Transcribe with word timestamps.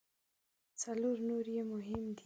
څلور 0.81 1.17
نور 1.29 1.45
یې 1.55 1.63
مهم 1.71 2.01
دي. 2.15 2.19